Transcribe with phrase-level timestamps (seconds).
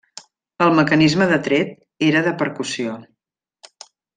[0.67, 1.77] El mecanisme de tret
[2.09, 2.99] era de percussió.